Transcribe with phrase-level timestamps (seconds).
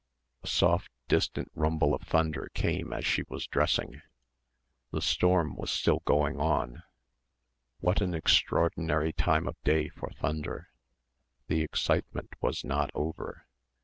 [0.41, 4.01] A soft distant rumble of thunder came as she was dressing....
[4.89, 6.81] The storm was still going on...
[7.81, 10.69] what an extraordinary time of day for thunder...
[11.45, 13.45] the excitement was not over